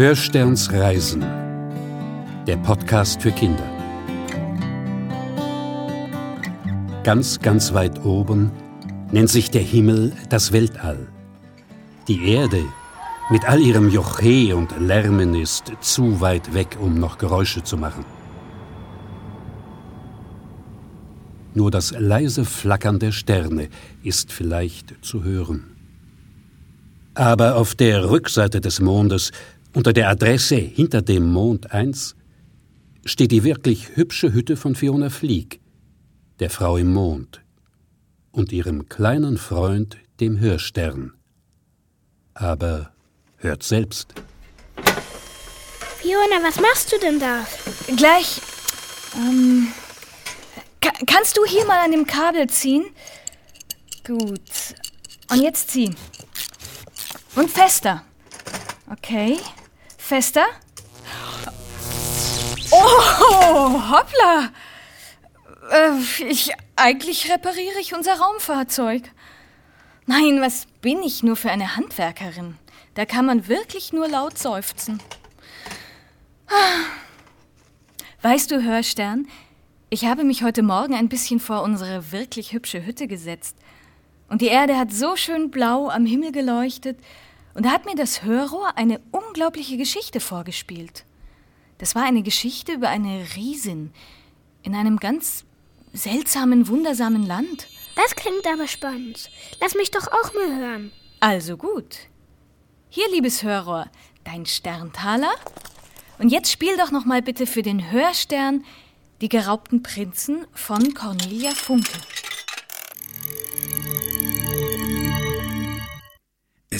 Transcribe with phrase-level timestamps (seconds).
[0.00, 1.20] Hörsterns Reisen.
[2.46, 3.68] Der Podcast für Kinder.
[7.04, 8.50] Ganz, ganz weit oben
[9.12, 11.06] nennt sich der Himmel das Weltall.
[12.08, 12.64] Die Erde
[13.28, 18.06] mit all ihrem Joche und Lärmen ist zu weit weg, um noch Geräusche zu machen.
[21.52, 23.68] Nur das leise Flackern der Sterne
[24.02, 25.76] ist vielleicht zu hören.
[27.12, 29.30] Aber auf der Rückseite des Mondes,
[29.74, 32.16] unter der Adresse hinter dem Mond 1,
[33.04, 35.60] steht die wirklich hübsche Hütte von Fiona Flieg,
[36.38, 37.42] der Frau im Mond,
[38.32, 41.12] und ihrem kleinen Freund, dem Hörstern.
[42.34, 42.92] Aber
[43.36, 44.14] hört selbst.
[45.98, 47.46] Fiona, was machst du denn da?
[47.96, 48.40] Gleich.
[49.16, 49.68] Ähm,
[50.80, 52.86] ka kannst du hier mal an dem Kabel ziehen?
[54.06, 54.40] Gut.
[55.30, 55.94] Und jetzt zieh.
[57.36, 58.02] Und fester.
[58.90, 59.38] Okay.
[60.10, 60.44] Fester.
[62.72, 64.50] Oh, hoppla.
[65.70, 69.04] Äh, ich, eigentlich repariere ich unser Raumfahrzeug.
[70.06, 72.56] Nein, was bin ich nur für eine Handwerkerin?
[72.94, 75.00] Da kann man wirklich nur laut seufzen.
[78.22, 79.28] Weißt du, Hörstern,
[79.90, 83.56] ich habe mich heute Morgen ein bisschen vor unsere wirklich hübsche Hütte gesetzt.
[84.28, 86.98] Und die Erde hat so schön blau am Himmel geleuchtet,
[87.54, 91.04] und da hat mir das Hörrohr eine unglaubliche Geschichte vorgespielt.
[91.78, 93.92] Das war eine Geschichte über eine Riesin
[94.62, 95.44] in einem ganz
[95.92, 97.66] seltsamen, wundersamen Land.
[97.96, 99.30] Das klingt aber spannend.
[99.60, 100.92] Lass mich doch auch mal hören.
[101.20, 101.96] Also gut.
[102.88, 103.86] Hier, liebes Hörrohr,
[104.24, 105.32] dein Sterntaler.
[106.18, 108.64] Und jetzt spiel doch noch mal bitte für den Hörstern
[109.20, 111.98] die geraubten Prinzen von Cornelia Funke.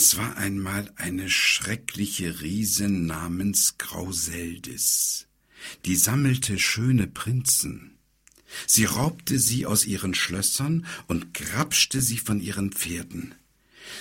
[0.02, 5.26] Es war einmal eine schreckliche Riesin namens Grauseldis.
[5.84, 7.98] Die sammelte schöne Prinzen.
[8.66, 13.34] Sie raubte sie aus ihren Schlössern und grapschte sie von ihren Pferden.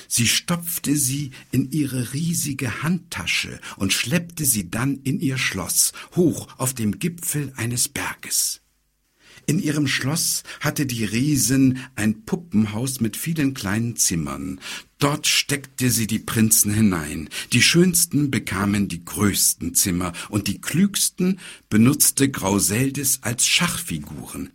[0.07, 6.47] Sie stopfte sie in ihre riesige Handtasche und schleppte sie dann in ihr Schloss, hoch
[6.57, 8.61] auf dem Gipfel eines Berges.
[9.47, 14.61] In ihrem Schloss hatte die Riesin ein Puppenhaus mit vielen kleinen Zimmern.
[14.99, 17.29] Dort steckte sie die Prinzen hinein.
[17.53, 21.39] Die schönsten bekamen die größten Zimmer und die klügsten
[21.69, 24.51] benutzte Grauseldis als Schachfiguren.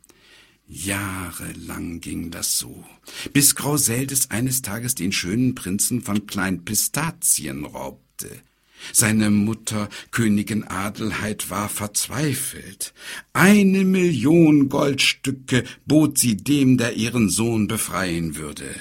[0.68, 2.84] Jahrelang ging das so,
[3.32, 8.28] bis Grauseldis eines Tages den schönen Prinzen von Klein Pistazien raubte.
[8.92, 12.92] Seine Mutter, Königin Adelheid, war verzweifelt.
[13.32, 18.74] Eine Million Goldstücke bot sie dem, der ihren Sohn befreien würde.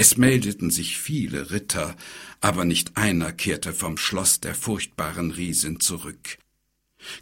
[0.00, 1.94] Es meldeten sich viele Ritter,
[2.40, 6.38] aber nicht einer kehrte vom Schloss der furchtbaren Riesin zurück.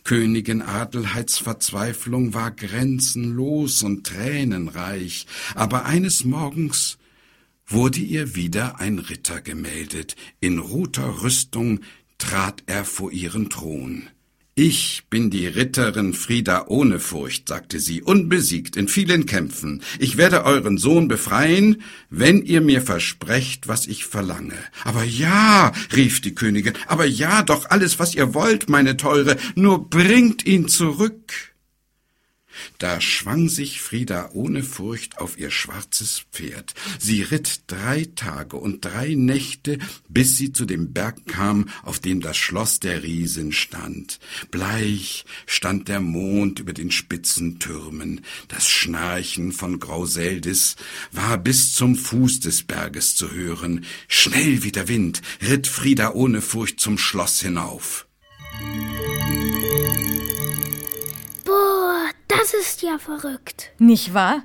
[0.04, 6.98] Königin Adelheids Verzweiflung war grenzenlos und tränenreich, aber eines Morgens
[7.66, 11.80] wurde ihr wieder ein Ritter gemeldet, in roter Rüstung
[12.16, 14.08] trat er vor ihren Thron.
[14.60, 19.82] Ich bin die Ritterin Frieda ohne Furcht, sagte sie, unbesiegt in vielen Kämpfen.
[20.00, 21.80] Ich werde euren Sohn befreien,
[22.10, 24.58] wenn ihr mir versprecht, was ich verlange.
[24.82, 29.88] Aber ja, rief die Königin, aber ja, doch alles, was ihr wollt, meine Teure, nur
[29.88, 31.54] bringt ihn zurück.
[32.78, 36.74] Da schwang sich Frieda ohne Furcht auf ihr schwarzes Pferd.
[37.00, 39.78] Sie ritt drei Tage und drei Nächte,
[40.08, 44.20] bis sie zu dem Berg kam, auf dem das Schloss der Riesin stand.
[44.52, 48.20] Bleich stand der Mond über den spitzen Türmen.
[48.46, 50.76] Das Schnarchen von Grauseldis
[51.10, 53.84] war bis zum Fuß des Berges zu hören.
[54.06, 58.06] Schnell wie der Wind ritt Frieda ohne Furcht zum Schloss hinauf.
[62.50, 63.72] Das ist ja verrückt.
[63.78, 64.42] Nicht wahr?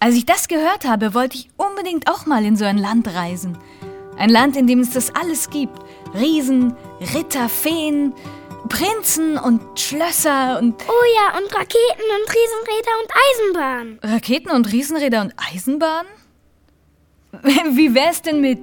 [0.00, 3.56] Als ich das gehört habe, wollte ich unbedingt auch mal in so ein Land reisen.
[4.16, 5.78] Ein Land, in dem es das alles gibt.
[6.14, 6.74] Riesen,
[7.14, 8.12] Ritter, Feen,
[8.68, 10.82] Prinzen und Schlösser und...
[10.88, 13.98] Oh ja, und Raketen und Riesenräder und Eisenbahnen.
[14.02, 16.10] Raketen und Riesenräder und Eisenbahnen?
[17.76, 18.58] Wie wär's denn mit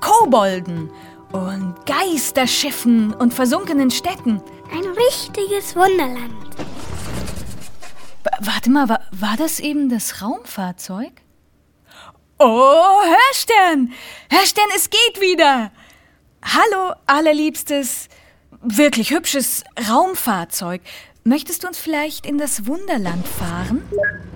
[0.00, 0.88] Kobolden
[1.32, 4.40] und Geisterschiffen und versunkenen Städten?
[4.72, 6.46] Ein richtiges Wunderland.
[8.40, 11.12] Warte mal, war, war das eben das Raumfahrzeug?
[12.38, 13.92] Oh, Hörstern!
[14.30, 15.70] Hörstern, es geht wieder!
[16.42, 18.08] Hallo, allerliebstes,
[18.60, 20.80] wirklich hübsches Raumfahrzeug.
[21.24, 23.82] Möchtest du uns vielleicht in das Wunderland fahren?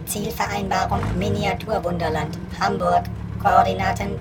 [0.07, 3.05] Zielvereinbarung Miniaturwunderland, Hamburg.
[3.41, 4.19] Koordinaten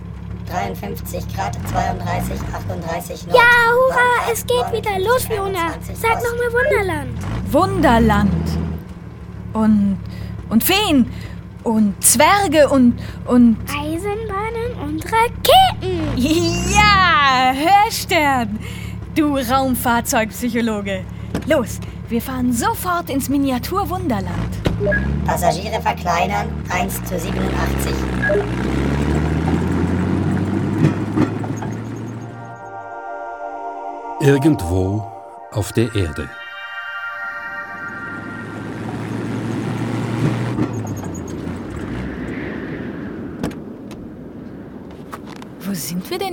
[0.49, 3.37] 53 Grad, 32, 38 Nord.
[3.37, 5.73] Ja, hurra, es geht wieder los, Fiona.
[5.93, 7.19] Sag nochmal Wunderland.
[7.51, 8.68] Wunderland.
[9.53, 9.97] Und,
[10.49, 11.11] und Feen.
[11.63, 13.57] Und Zwerge und, und...
[13.67, 16.17] Eisenbahnen und Raketen.
[16.17, 18.59] Ja, Hörstern.
[19.15, 21.03] Du Raumfahrzeugpsychologe.
[21.45, 24.59] Los, wir fahren sofort ins Miniaturwunderland.
[25.25, 27.93] Passagiere verkleinern, 1 zu 87.
[34.21, 35.11] Irgendwo
[35.51, 36.29] auf der Erde.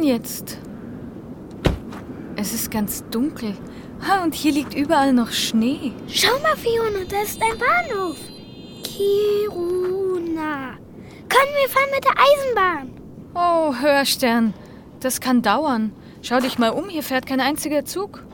[0.07, 0.59] Jetzt?
[2.37, 3.55] Es ist ganz dunkel.
[4.07, 5.93] Ha, und hier liegt überall noch Schnee.
[6.09, 8.17] Schau mal, Fiona, da ist ein Bahnhof.
[8.85, 10.75] Kiruna.
[11.29, 12.91] Können wir fahren mit der Eisenbahn?
[13.35, 14.55] Oh, Hörstern.
[15.01, 15.93] Das kann dauern.
[16.23, 18.25] Schau dich mal um, hier fährt kein einziger Zug.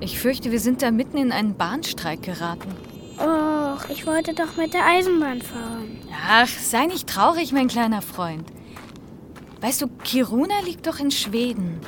[0.00, 2.68] Ich fürchte, wir sind da mitten in einen Bahnstreik geraten.
[3.18, 5.98] Och, ich wollte doch mit der Eisenbahn fahren.
[6.28, 8.44] Ach, sei nicht traurig, mein kleiner Freund.
[9.64, 11.80] Weißt du, Kiruna liegt doch in Schweden.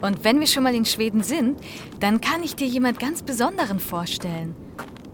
[0.00, 1.60] Und wenn wir schon mal in Schweden sind,
[2.00, 4.56] dann kann ich dir jemand ganz Besonderen vorstellen.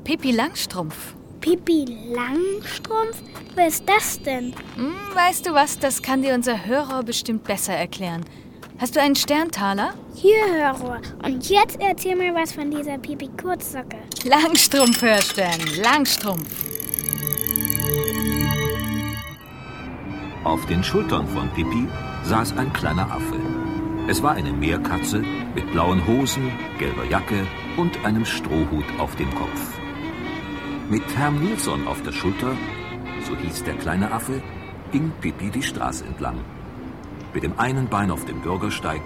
[0.05, 1.17] Pippi Langstrumpf.
[1.41, 3.21] Pipi Langstrumpf?
[3.57, 4.55] Wer ist das denn?
[4.77, 8.25] Hm, weißt du was, das kann dir unser Hörer bestimmt besser erklären.
[8.79, 9.95] Hast du einen Sterntaler?
[10.15, 11.01] Hier, Hörer.
[11.25, 13.99] Und jetzt erzähl mir was von dieser Pipi Kurzsocke.
[14.23, 16.68] Langstrumpf, Hörstern, Langstrumpf.
[20.45, 21.89] Auf den Schultern von Pippi
[22.23, 23.37] saß ein kleiner Affe.
[24.07, 25.23] Es war eine Meerkatze
[25.55, 27.47] mit blauen Hosen, gelber Jacke
[27.77, 29.79] und einem Strohhut auf dem Kopf.
[30.89, 32.53] Mit Herrn Nilsson auf der Schulter,
[33.27, 34.41] so hieß der kleine Affe,
[34.93, 36.39] ging Pippi die Straße entlang.
[37.35, 39.03] Mit dem einen Bein auf dem Bürgersteig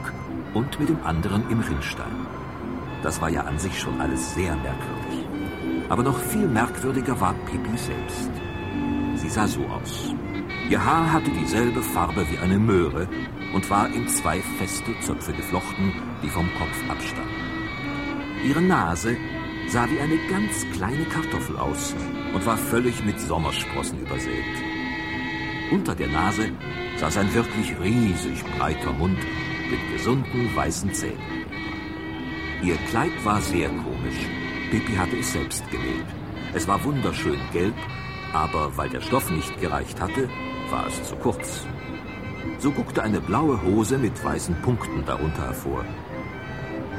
[0.54, 2.26] und mit dem anderen im Rinnstein.
[3.02, 5.26] Das war ja an sich schon alles sehr merkwürdig.
[5.88, 8.30] Aber noch viel merkwürdiger war Pippi selbst.
[9.16, 10.14] Sie sah so aus.
[10.72, 13.06] Ihr Haar hatte dieselbe Farbe wie eine Möhre
[13.52, 15.92] und war in zwei feste Zöpfe geflochten,
[16.22, 17.28] die vom Kopf abstanden.
[18.42, 19.18] Ihre Nase
[19.68, 21.94] sah wie eine ganz kleine Kartoffel aus
[22.32, 24.46] und war völlig mit Sommersprossen übersät.
[25.70, 26.52] Unter der Nase
[26.96, 29.18] saß ein wirklich riesig breiter Mund
[29.70, 31.44] mit gesunden weißen Zähnen.
[32.62, 34.26] Ihr Kleid war sehr komisch.
[34.70, 36.06] Pippi hatte es selbst genäht.
[36.54, 37.76] Es war wunderschön gelb,
[38.32, 40.30] aber weil der Stoff nicht gereicht hatte,
[40.72, 41.66] war es zu kurz.
[42.58, 45.84] So guckte eine blaue Hose mit weißen Punkten darunter hervor.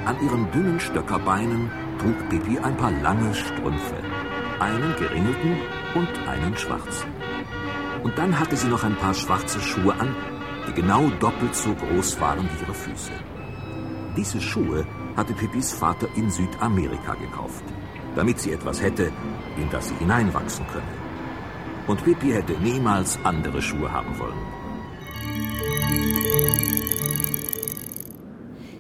[0.05, 3.95] An ihren dünnen Stöckerbeinen trug Pippi ein paar lange Strümpfe,
[4.59, 5.57] einen geringelten
[5.95, 7.09] und einen schwarzen.
[8.03, 10.15] Und dann hatte sie noch ein paar schwarze Schuhe an,
[10.67, 13.11] die genau doppelt so groß waren wie ihre Füße.
[14.15, 14.85] Diese Schuhe
[15.15, 17.63] hatte Pippis Vater in Südamerika gekauft,
[18.15, 19.11] damit sie etwas hätte,
[19.57, 21.02] in das sie hineinwachsen könne.
[21.87, 24.37] Und Pippi hätte niemals andere Schuhe haben wollen.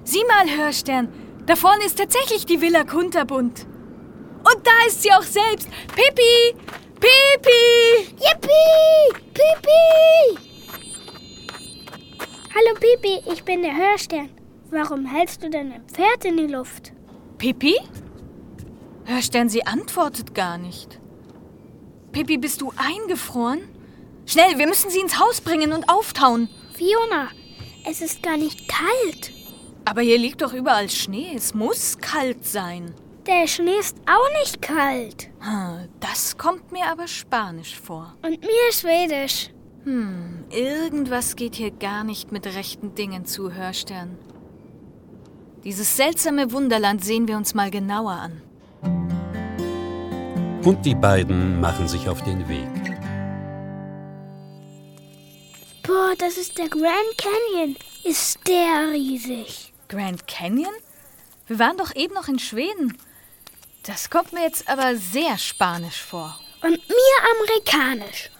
[0.05, 1.09] Sieh mal, Hörstern,
[1.45, 3.65] da vorne ist tatsächlich die Villa Kunterbund.
[4.43, 5.67] Und da ist sie auch selbst.
[5.95, 6.55] Pippi!
[6.99, 8.15] Pippi!
[8.17, 9.21] Yippie!
[9.33, 10.39] Pipi!
[12.55, 14.29] Hallo Pipi, ich bin der Hörstern.
[14.69, 16.93] Warum hältst du denn ein Pferd in die Luft?
[17.37, 17.75] Pippi?
[19.05, 20.99] Hörstern, sie antwortet gar nicht.
[22.13, 23.61] Pippi, bist du eingefroren?
[24.25, 26.47] Schnell, wir müssen sie ins Haus bringen und auftauen.
[26.73, 27.29] Fiona,
[27.89, 29.31] es ist gar nicht kalt.
[29.83, 31.33] Aber hier liegt doch überall Schnee.
[31.35, 32.93] Es muss kalt sein.
[33.25, 35.29] Der Schnee ist auch nicht kalt.
[35.99, 38.15] Das kommt mir aber spanisch vor.
[38.21, 39.49] Und mir Schwedisch.
[39.83, 44.17] Hm, irgendwas geht hier gar nicht mit rechten Dingen zu, Hörstern.
[45.63, 48.41] Dieses seltsame Wunderland sehen wir uns mal genauer an.
[50.63, 52.69] Und die beiden machen sich auf den Weg.
[55.85, 57.75] Boah, das ist der Grand Canyon.
[58.05, 59.73] Ist der riesig.
[59.89, 60.73] Grand Canyon?
[61.47, 62.97] Wir waren doch eben noch in Schweden.
[63.85, 66.39] Das kommt mir jetzt aber sehr spanisch vor.
[66.61, 68.31] Und mir amerikanisch.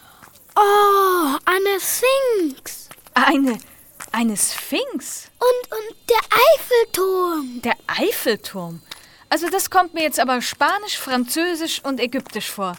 [0.56, 2.88] Oh, eine Sphinx.
[3.16, 3.58] Eine,
[4.14, 5.30] eine Sphinx?
[5.40, 6.22] Und, und der
[6.56, 7.62] Eiffelturm.
[7.62, 8.82] Der Eiffelturm?
[9.34, 12.76] Also das kommt mir jetzt aber spanisch, französisch und ägyptisch vor.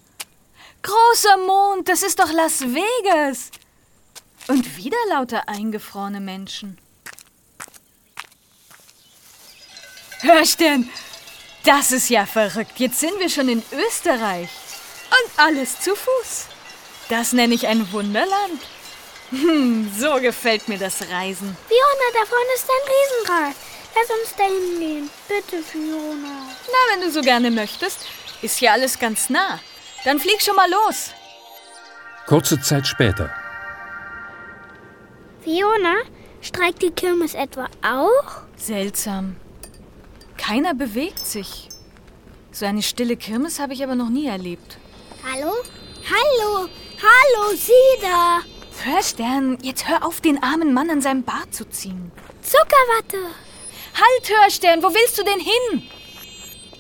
[0.83, 3.51] Großer Mond, das ist doch Las Vegas.
[4.47, 6.79] Und wieder lauter eingefrorene Menschen.
[10.21, 10.89] Hörstern,
[11.65, 12.79] das ist ja verrückt.
[12.79, 14.51] Jetzt sind wir schon in Österreich.
[15.11, 16.47] Und alles zu Fuß.
[17.09, 18.61] Das nenne ich ein Wunderland.
[19.31, 21.57] Hm, so gefällt mir das Reisen.
[21.67, 23.57] Fiona, da vorne ist ein Riesenrad.
[23.95, 25.09] Lass uns da hingehen.
[25.29, 26.49] Bitte, Fiona.
[26.67, 28.01] Na, wenn du so gerne möchtest,
[28.43, 29.61] ist hier alles ganz nah.
[30.05, 31.11] Dann flieg schon mal los.
[32.27, 33.31] Kurze Zeit später.
[35.43, 35.95] Fiona,
[36.41, 38.43] streikt die Kirmes etwa auch?
[38.57, 39.37] Seltsam.
[40.37, 41.69] Keiner bewegt sich.
[42.51, 44.79] So eine stille Kirmes habe ich aber noch nie erlebt.
[45.25, 45.53] Hallo?
[46.09, 46.69] Hallo?
[47.01, 48.41] Hallo, Sie da!
[48.85, 52.13] Hörstern, jetzt hör auf, den armen Mann an seinem Bart zu ziehen.
[52.43, 53.35] Zuckerwatte!
[53.97, 55.89] Halt, Hörstern, wo willst du denn hin?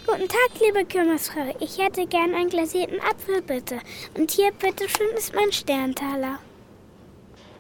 [0.05, 1.55] Guten Tag, liebe Kirmesfrau.
[1.61, 3.79] Ich hätte gern einen glasierten Apfel, bitte.
[4.19, 6.41] Und hier, bitteschön, ist mein Sterntaler.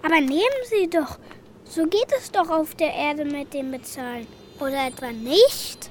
[0.02, 1.18] Aber nehmen Sie doch.
[1.62, 4.26] So geht es doch auf der Erde mit dem Bezahlen.
[4.58, 5.88] Oder etwa nicht?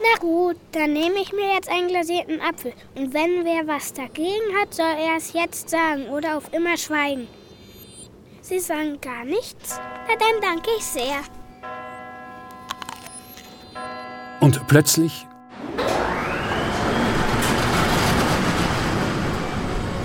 [0.00, 2.72] Na gut, dann nehme ich mir jetzt einen glasierten Apfel.
[2.94, 7.28] Und wenn wer was dagegen hat, soll er es jetzt sagen oder auf immer schweigen.
[8.40, 9.78] Sie sagen gar nichts?
[10.08, 11.22] Na dann danke ich sehr.
[14.52, 15.26] Und plötzlich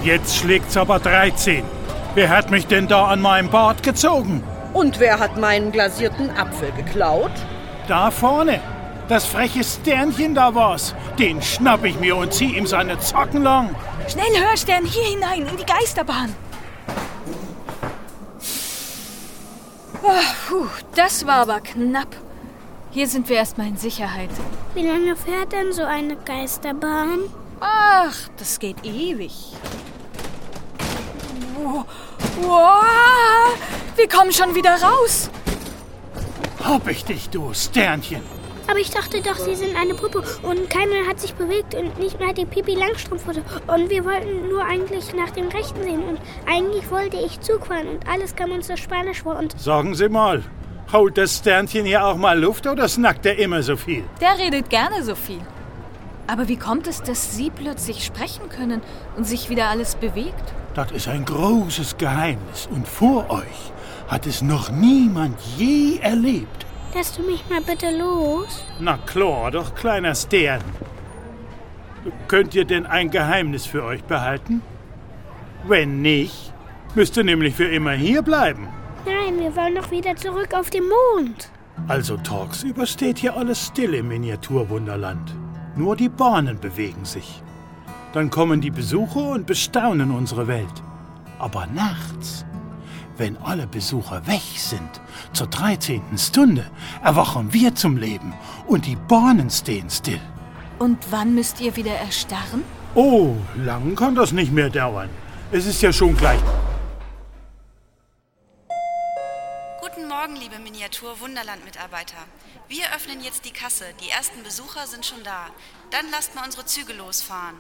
[0.04, 1.66] Jetzt schlägt's aber 13.
[2.16, 4.42] Wer hat mich denn da an meinem Bart gezogen?
[4.74, 7.32] Und wer hat meinen glasierten Apfel geklaut?
[7.90, 8.62] Da vorne.
[9.10, 10.96] Das freche Sternchen da war's.
[11.20, 13.76] Den schnapp ich mir und zieh ihm seine Zocken lang.
[14.08, 16.34] Schnell, Hörstern, hier hinein, in die Geisterbahn.
[20.04, 22.16] Oh, puh, das war aber knapp.
[22.98, 24.32] Hier sind wir erstmal in Sicherheit.
[24.74, 27.20] Wie lange fährt denn so eine Geisterbahn?
[27.60, 29.54] Ach, das geht ewig.
[31.62, 31.86] Wow,
[32.42, 33.56] wow,
[33.96, 35.30] wir kommen schon wieder raus.
[36.64, 38.24] Hab ich dich, du Sternchen.
[38.68, 42.20] Aber ich dachte doch, Sie sind eine Puppe und keiner hat sich bewegt und nicht
[42.20, 43.42] mal die Pipi Langstrumpffoto.
[43.68, 47.90] Und wir wollten nur eigentlich nach dem Rechten sehen und eigentlich wollte ich Zug fahren
[47.90, 50.44] und alles kam uns so spanisch vor und Sagen Sie mal,
[50.92, 54.04] haut das Sternchen hier auch mal Luft oder snackt er immer so viel?
[54.22, 55.42] Der redet gerne so viel.
[56.28, 58.82] Aber wie kommt es, dass Sie plötzlich sprechen können
[59.16, 60.54] und sich wieder alles bewegt?
[60.74, 63.72] Das ist ein großes Geheimnis und vor euch
[64.08, 66.66] hat es noch niemand je erlebt.
[66.94, 68.64] lässt du mich mal bitte los?
[68.80, 70.62] Na klar, doch kleiner Stern.
[72.28, 74.62] Könnt ihr denn ein Geheimnis für euch behalten?
[75.68, 76.54] Wenn nicht,
[76.96, 78.68] müsst ihr nämlich für immer hier bleiben.
[79.08, 81.50] Nein, wir wollen doch wieder zurück auf den Mond.
[81.88, 85.34] Also tagsüber steht hier alles still im Miniaturwunderland.
[85.78, 87.42] Nur die Bahnen bewegen sich.
[88.12, 90.84] Dann kommen die Besucher und bestaunen unsere Welt.
[91.40, 92.46] Aber nachts,
[93.16, 96.02] wenn alle Besucher weg sind, zur 13.
[96.18, 96.66] Stunde,
[97.04, 98.34] erwachen wir zum Leben
[98.66, 100.20] und die Bahnen stehen still.
[100.80, 102.64] Und wann müsst ihr wieder erstarren?
[102.96, 105.10] Oh, lang kann das nicht mehr dauern.
[105.52, 106.42] Es ist ja schon gleich.
[110.88, 112.18] Liebe Miniatur-Wunderland-Mitarbeiter.
[112.68, 113.86] Wir öffnen jetzt die Kasse.
[114.02, 115.48] Die ersten Besucher sind schon da.
[115.92, 117.56] Dann lasst mal unsere Züge losfahren.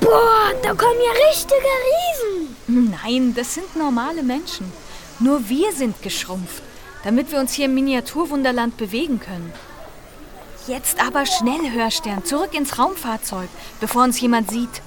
[0.00, 1.54] Boah, da kommen ja richtige
[1.88, 2.90] Riesen.
[3.02, 4.70] Nein, das sind normale Menschen.
[5.18, 6.62] Nur wir sind geschrumpft,
[7.04, 9.52] damit wir uns hier im Miniaturwunderland bewegen können.
[10.66, 13.48] Jetzt aber schnell, Hörstern, zurück ins Raumfahrzeug,
[13.80, 14.82] bevor uns jemand sieht.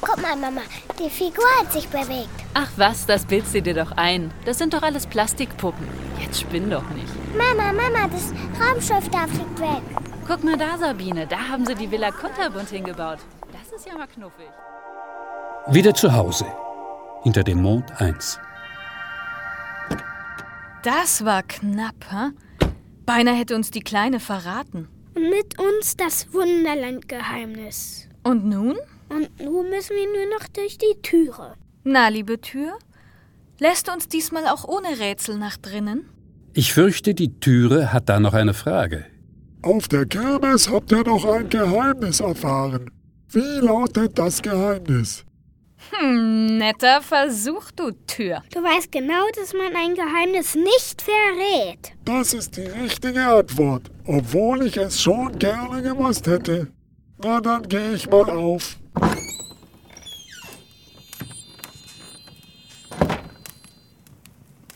[0.00, 0.60] Guck mal, Mama,
[0.98, 2.28] die Figur hat sich bewegt.
[2.54, 4.30] Ach was, das bildst du dir doch ein.
[4.44, 5.86] Das sind doch alles Plastikpuppen.
[6.20, 7.12] Jetzt spinn doch nicht.
[7.36, 9.82] Mama, Mama, das Raumschiff da fliegt weg.
[10.26, 11.26] Guck mal da, Sabine.
[11.26, 13.18] Da haben sie die Villa Kunterbund hingebaut.
[13.52, 14.48] Das ist ja mal knuffig.
[15.68, 16.46] Wieder zu Hause.
[17.22, 18.38] Hinter dem Mond 1.
[20.82, 22.30] Das war knapp, hä?
[23.04, 24.88] Beinahe hätte uns die Kleine verraten.
[25.14, 28.06] Und mit uns das Wunderlandgeheimnis.
[28.22, 28.76] Und nun?
[29.08, 31.54] Und nun müssen wir nur noch durch die Türe.
[31.84, 32.78] Na, liebe Tür,
[33.58, 36.08] lässt du uns diesmal auch ohne Rätsel nach drinnen?
[36.52, 39.06] Ich fürchte, die Türe hat da noch eine Frage.
[39.62, 42.90] Auf der Kirmes habt ihr noch ein Geheimnis erfahren.
[43.30, 45.24] Wie lautet das Geheimnis?
[45.90, 48.42] Hm, netter Versuch, du Tür.
[48.52, 51.92] Du weißt genau, dass man ein Geheimnis nicht verrät.
[52.04, 56.68] Das ist die richtige Antwort, obwohl ich es schon gerne gewusst hätte.
[57.22, 58.76] Na, dann gehe ich mal auf.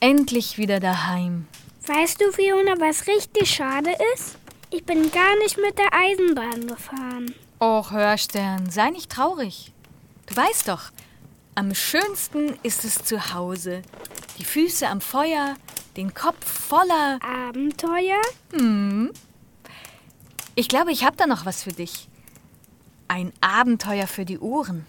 [0.02, 1.46] Endlich wieder daheim.
[1.86, 4.36] Weißt du, Fiona, was richtig schade ist?
[4.70, 7.32] Ich bin gar nicht mit der Eisenbahn gefahren.
[7.60, 9.72] Och, Hörstern, sei nicht traurig.
[10.26, 10.90] Du weißt doch,
[11.54, 13.82] am schönsten ist es zu Hause.
[14.38, 15.54] Die Füße am Feuer,
[15.96, 18.20] den Kopf voller Abenteuer?
[18.54, 19.12] Hm.
[20.56, 22.08] Ich glaube, ich habe da noch was für dich.
[23.06, 24.84] Ein Abenteuer für die Ohren.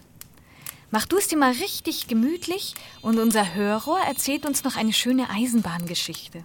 [0.94, 5.28] Mach du es dir mal richtig gemütlich und unser Hörrohr erzählt uns noch eine schöne
[5.28, 6.44] Eisenbahngeschichte.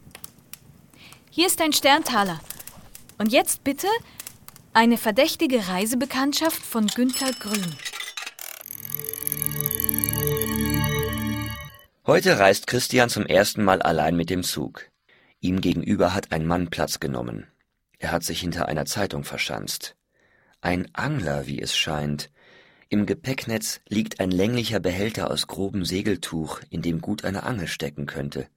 [1.29, 2.39] Hier ist dein Sterntaler.
[3.19, 3.85] Und jetzt bitte
[4.73, 7.75] eine verdächtige Reisebekanntschaft von Günther Grün.
[12.07, 14.89] Heute reist Christian zum ersten Mal allein mit dem Zug.
[15.41, 17.45] Ihm gegenüber hat ein Mann Platz genommen.
[17.99, 19.95] Er hat sich hinter einer Zeitung verschanzt.
[20.59, 22.31] Ein Angler, wie es scheint.
[22.91, 28.07] Im Gepäcknetz liegt ein länglicher Behälter aus grobem Segeltuch, in dem gut eine Angel stecken
[28.07, 28.47] könnte.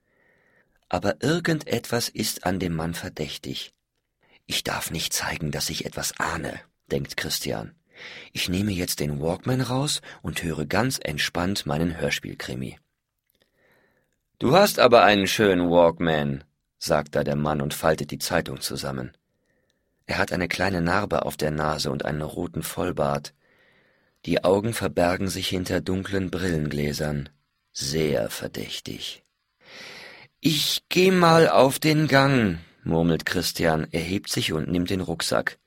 [0.88, 3.74] Aber irgendetwas ist an dem Mann verdächtig.
[4.46, 6.60] Ich darf nicht zeigen, dass ich etwas ahne,
[6.90, 7.74] denkt Christian.
[8.32, 12.78] Ich nehme jetzt den Walkman raus und höre ganz entspannt meinen Hörspielkrimi.
[14.38, 16.42] Du hast aber einen schönen Walkman,
[16.78, 19.12] sagt da der Mann und faltet die Zeitung zusammen.
[20.06, 23.34] Er hat eine kleine Narbe auf der Nase und einen roten Vollbart.
[24.24, 27.28] Die Augen verbergen sich hinter dunklen Brillengläsern.
[27.72, 29.24] Sehr verdächtig.
[30.40, 35.58] Ich geh mal auf den Gang, murmelt Christian, erhebt sich und nimmt den Rucksack.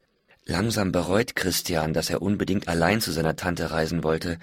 [0.45, 4.37] Langsam bereut Christian, dass er unbedingt allein zu seiner Tante reisen wollte,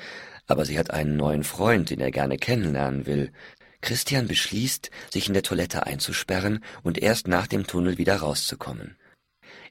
[0.46, 3.32] aber sie hat einen neuen Freund, den er gerne kennenlernen will.
[3.80, 8.96] Christian beschließt, sich in der Toilette einzusperren und erst nach dem Tunnel wieder rauszukommen.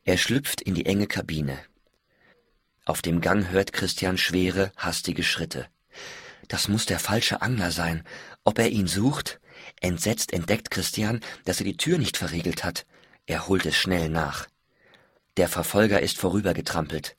[0.04, 1.60] Er schlüpft in die enge Kabine.
[2.92, 5.66] Auf dem Gang hört Christian schwere, hastige Schritte.
[6.50, 8.04] Das muss der falsche Angler sein.
[8.44, 9.40] Ob er ihn sucht?
[9.80, 12.86] Entsetzt entdeckt Christian, dass er die Tür nicht verriegelt hat.
[13.28, 14.46] Er holt es schnell nach.
[15.38, 17.16] Der Verfolger ist vorübergetrampelt.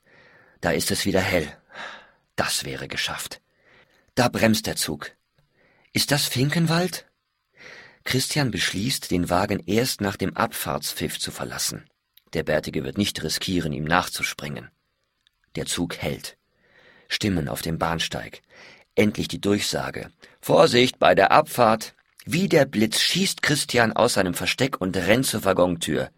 [0.61, 1.51] Da ist es wieder hell.
[2.35, 3.41] Das wäre geschafft.
[4.13, 5.09] Da bremst der Zug.
[5.91, 7.07] Ist das Finkenwald?
[8.03, 11.89] Christian beschließt, den Wagen erst nach dem Abfahrtspfiff zu verlassen.
[12.33, 14.69] Der Bärtige wird nicht riskieren, ihm nachzuspringen.
[15.55, 16.37] Der Zug hält.
[17.07, 18.41] Stimmen auf dem Bahnsteig.
[18.95, 20.09] Endlich die Durchsage.
[20.41, 21.93] Vorsicht bei der Abfahrt.
[22.25, 26.09] Wie der Blitz schießt Christian aus seinem Versteck und rennt zur Waggontür.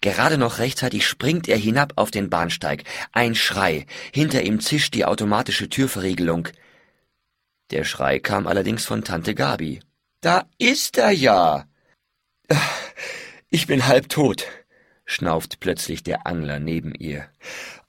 [0.00, 2.84] Gerade noch rechtzeitig springt er hinab auf den Bahnsteig.
[3.12, 3.86] Ein Schrei.
[4.12, 6.48] Hinter ihm zischt die automatische Türverriegelung.
[7.70, 9.80] Der Schrei kam allerdings von Tante Gabi.
[10.22, 11.66] Da ist er ja.
[13.50, 14.46] Ich bin halb tot,
[15.04, 17.28] schnauft plötzlich der Angler neben ihr.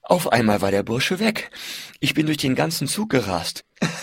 [0.04, 1.50] Auf einmal war der Bursche weg.
[1.98, 3.64] Ich bin durch den ganzen Zug gerast.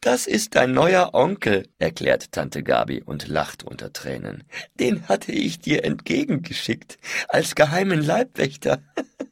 [0.00, 4.44] Das ist dein neuer Onkel, erklärt Tante Gabi und lacht unter Tränen.
[4.78, 8.80] Den hatte ich dir entgegengeschickt, als geheimen Leibwächter.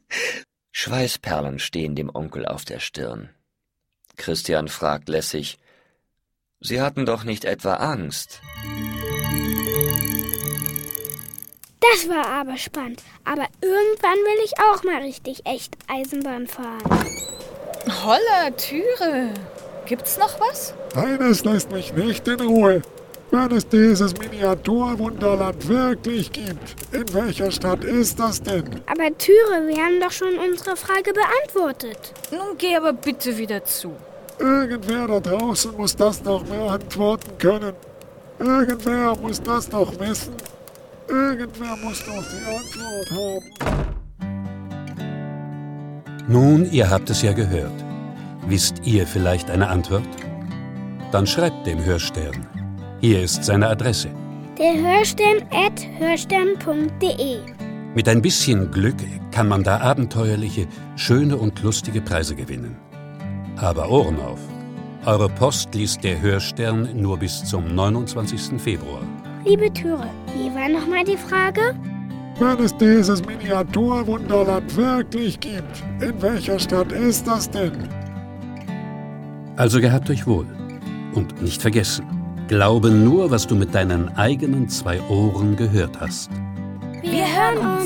[0.71, 3.29] Schweißperlen stehen dem Onkel auf der Stirn.
[4.17, 5.57] Christian fragt lässig,
[6.59, 8.41] Sie hatten doch nicht etwa Angst?
[11.79, 13.03] Das war aber spannend.
[13.23, 16.83] Aber irgendwann will ich auch mal richtig echt Eisenbahn fahren.
[18.03, 19.33] Holla, Türe.
[19.85, 20.73] Gibt's noch was?
[20.95, 22.81] Eines lässt mich nicht in Ruhe.
[23.29, 28.81] Wenn es dieses Miniaturwunderland wirklich gibt, in welcher Stadt ist das denn?
[28.85, 32.13] Aber Türe, wir haben doch schon unsere Frage beantwortet.
[32.31, 33.93] Nun geh aber bitte wieder zu.
[34.39, 37.73] Irgendwer da draußen muss das noch beantworten können.
[38.39, 40.33] Irgendwer muss das doch wissen.
[41.09, 43.97] Irgendwer muss doch die Antwort haben.
[46.27, 47.85] Nun, ihr habt es ja gehört.
[48.47, 50.07] Wisst ihr vielleicht eine Antwort?
[51.11, 52.45] Dann schreibt dem Hörstern.
[52.99, 54.09] Hier ist seine Adresse.
[54.57, 57.37] Der Hörstern at hörstern.de.
[57.95, 58.97] Mit ein bisschen Glück
[59.31, 62.75] kann man da abenteuerliche, schöne und lustige Preise gewinnen.
[63.57, 64.39] Aber Ohren auf!
[65.05, 68.61] Eure Post liest der Hörstern nur bis zum 29.
[68.61, 69.01] Februar.
[69.45, 71.75] Liebe Türe, wie war nochmal die Frage?
[72.39, 77.71] Wenn es dieses Miniaturwunderland wirklich gibt, in welcher Stadt ist das denn?
[79.55, 80.45] Also gehabt euch wohl.
[81.13, 82.05] Und nicht vergessen,
[82.47, 86.29] glaube nur, was du mit deinen eigenen zwei Ohren gehört hast.
[87.01, 87.76] Wir hören uns.